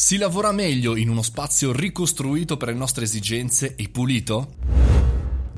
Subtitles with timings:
[0.00, 4.79] Si lavora meglio in uno spazio ricostruito per le nostre esigenze e pulito?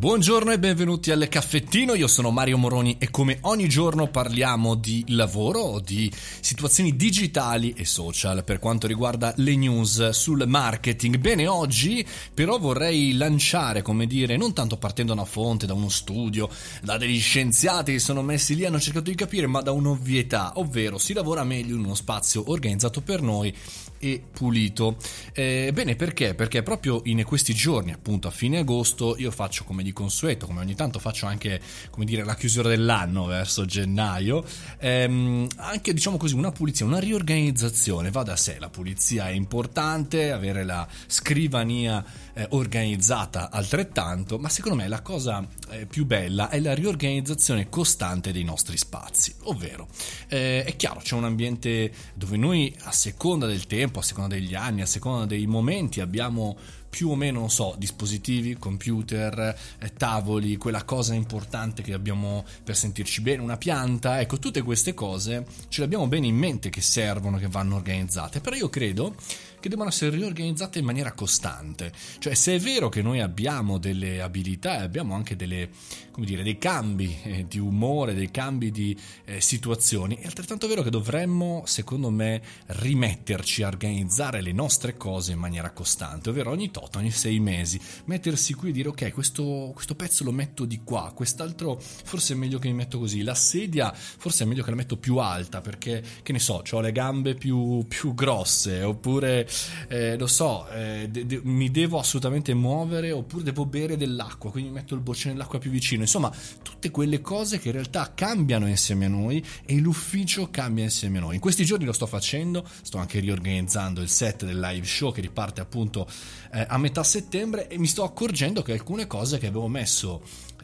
[0.02, 5.04] Buongiorno e benvenuti al caffettino, io sono Mario Moroni e come ogni giorno parliamo di
[5.10, 6.10] lavoro, di
[6.40, 11.18] situazioni digitali e social per quanto riguarda le news sul marketing.
[11.18, 12.04] Bene, oggi
[12.34, 16.50] però vorrei lanciare, come dire, non tanto partendo da una fonte, da uno studio,
[16.82, 20.54] da degli scienziati che sono messi lì e hanno cercato di capire, ma da un'ovvietà,
[20.56, 23.54] ovvero si lavora meglio in uno spazio organizzato per noi
[24.00, 24.96] e pulito.
[25.32, 26.34] Eh, bene, perché?
[26.34, 30.60] Perché proprio in questi giorni, appunto a fine agosto, io faccio come di consueto, come
[30.60, 31.60] ogni tanto faccio anche,
[31.90, 34.44] come dire, la chiusura dell'anno verso gennaio,
[34.78, 40.32] ehm, anche diciamo così una pulizia, una riorganizzazione, va da sé, la pulizia è importante,
[40.32, 46.58] avere la scrivania eh, organizzata altrettanto, ma secondo me la cosa eh, più bella è
[46.58, 49.86] la riorganizzazione costante dei nostri spazi, ovvero
[50.28, 54.54] eh, è chiaro c'è un ambiente dove noi a seconda del tempo, a seconda degli
[54.54, 56.56] anni, a seconda dei momenti abbiamo
[56.92, 62.76] più o meno, non so, dispositivi, computer, eh, tavoli, quella cosa importante che abbiamo per
[62.76, 66.82] sentirci bene, una pianta, ecco, tutte queste cose ce le abbiamo bene in mente che
[66.82, 69.14] servono, che vanno organizzate, però io credo
[69.62, 71.92] che devono essere riorganizzate in maniera costante.
[72.18, 75.70] Cioè, se è vero che noi abbiamo delle abilità e abbiamo anche delle,
[76.16, 80.90] dire, dei cambi eh, di umore, dei cambi di eh, situazioni, è altrettanto vero che
[80.90, 86.96] dovremmo, secondo me, rimetterci a organizzare le nostre cose in maniera costante, ovvero ogni tot,
[86.96, 91.12] ogni sei mesi, mettersi qui e dire ok, questo, questo pezzo lo metto di qua,
[91.14, 94.76] quest'altro forse è meglio che mi metto così, la sedia forse è meglio che la
[94.76, 99.46] metto più alta perché, che ne so, ho le gambe più, più grosse, oppure
[99.88, 104.70] eh, lo so, eh, de- de- mi devo assolutamente muovere oppure devo bere dell'acqua, quindi
[104.70, 106.02] metto il boccino dell'acqua più vicino.
[106.02, 111.18] Insomma, tutte quelle cose che in realtà cambiano insieme a noi e l'ufficio cambia insieme
[111.18, 111.34] a noi.
[111.34, 115.20] In questi giorni lo sto facendo, sto anche riorganizzando il set del live show che
[115.20, 116.06] riparte appunto
[116.52, 120.22] eh, a metà settembre e mi sto accorgendo che alcune cose che avevo messo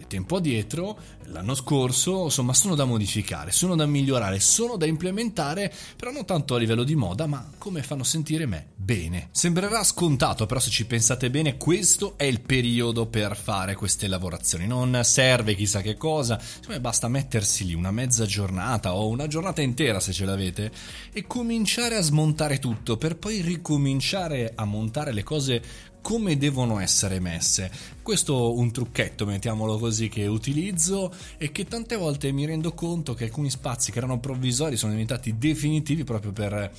[0.08, 6.10] tempo addietro, l'anno scorso, insomma, sono da modificare, sono da migliorare, sono da implementare, però
[6.10, 9.28] non tanto a livello di moda, ma come fanno sentire me bene.
[9.32, 14.68] Sembrerà scontato, però se ci pensate bene, questo è il periodo per fare queste lavorazioni.
[14.68, 19.60] Non serve chissà che cosa, insomma, basta mettersi lì una mezza giornata o una giornata
[19.62, 20.70] intera se ce l'avete
[21.12, 25.62] e cominciare a smontare tutto per poi ricominciare a montare le cose
[26.00, 27.70] come devono essere messe.
[28.00, 33.12] Questo è un trucchetto, mettiamolo così, che utilizzo e che tante volte mi rendo conto
[33.12, 36.72] che alcuni spazi che erano provvisori sono diventati definitivi proprio per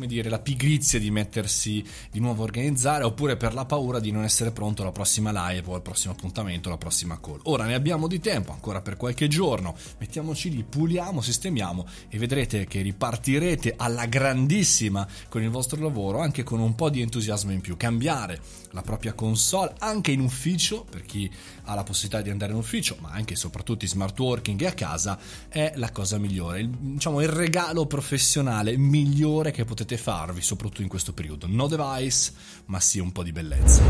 [0.00, 4.10] come dire, la pigrizia di mettersi di nuovo a organizzare oppure per la paura di
[4.10, 7.40] non essere pronto alla prossima live o al prossimo appuntamento, alla prossima call.
[7.42, 12.66] Ora ne abbiamo di tempo, ancora per qualche giorno, mettiamoci lì, puliamo, sistemiamo e vedrete
[12.66, 17.60] che ripartirete alla grandissima con il vostro lavoro anche con un po' di entusiasmo in
[17.60, 17.76] più.
[17.76, 18.40] Cambiare
[18.70, 21.30] la propria console anche in ufficio, per chi
[21.64, 24.66] ha la possibilità di andare in ufficio, ma anche e soprattutto in smart working e
[24.66, 25.18] a casa,
[25.48, 30.82] è la cosa migliore, il, diciamo il regalo professionale migliore che potete potete farvi, soprattutto
[30.82, 31.46] in questo periodo.
[31.48, 32.32] No device,
[32.66, 33.82] ma sì un po' di bellezza.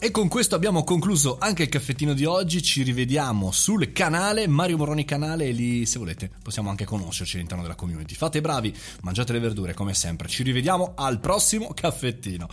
[0.00, 4.76] E con questo abbiamo concluso anche il caffettino di oggi, ci rivediamo sul canale Mario
[4.76, 8.14] Moroni canale e lì se volete possiamo anche conoscerci all'interno della community.
[8.14, 12.48] Fate bravi, mangiate le verdure come sempre, ci rivediamo al prossimo caffettino.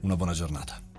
[0.00, 0.89] Una buona giornata.